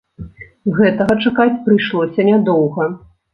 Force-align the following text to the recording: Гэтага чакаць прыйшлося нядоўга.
Гэтага 0.77 1.17
чакаць 1.25 1.61
прыйшлося 1.67 2.27
нядоўга. 2.31 2.89